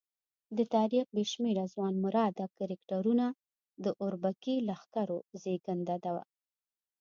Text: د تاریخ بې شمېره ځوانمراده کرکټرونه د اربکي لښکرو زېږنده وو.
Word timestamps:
د 0.57 0.59
تاریخ 0.75 1.05
بې 1.15 1.23
شمېره 1.31 1.65
ځوانمراده 1.73 2.45
کرکټرونه 2.57 3.25
د 3.83 3.85
اربکي 4.05 4.55
لښکرو 4.67 5.17
زېږنده 5.41 5.95
وو. 6.15 6.23